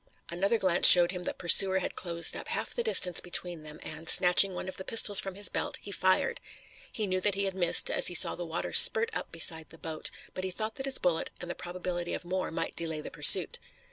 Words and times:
Another 0.31 0.57
glance 0.57 0.87
showed 0.87 1.11
him 1.11 1.25
that 1.25 1.37
pursuer 1.37 1.77
had 1.77 1.95
closed 1.95 2.35
up 2.35 2.47
half 2.47 2.73
the 2.73 2.81
distance 2.81 3.21
between 3.21 3.61
them, 3.61 3.79
and, 3.83 4.09
snatching 4.09 4.55
one 4.55 4.67
of 4.67 4.77
the 4.77 4.83
pistols 4.83 5.19
from 5.19 5.35
his 5.35 5.47
belt, 5.47 5.77
he 5.79 5.91
fired. 5.91 6.41
He 6.91 7.05
knew 7.05 7.21
that 7.21 7.35
he 7.35 7.43
had 7.43 7.53
missed, 7.53 7.91
as 7.91 8.07
he 8.07 8.15
saw 8.15 8.33
the 8.33 8.43
water 8.43 8.73
spurt 8.73 9.11
up 9.15 9.31
beside 9.31 9.69
the 9.69 9.77
boat, 9.77 10.09
but 10.33 10.43
he 10.43 10.49
thought 10.49 10.73
that 10.77 10.87
his 10.87 10.97
bullet 10.97 11.29
and 11.39 11.51
the 11.51 11.53
probability 11.53 12.15
of 12.15 12.25
more 12.25 12.49
might 12.49 12.75
delay 12.75 12.99
the 13.01 13.11
pursuit. 13.11 13.59